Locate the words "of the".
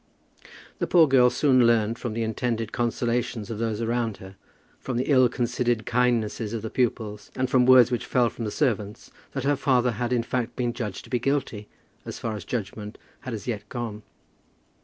6.53-6.71